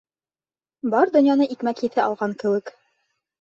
[0.93, 2.73] Бар донъяны икмәк еҫе алған кеүек.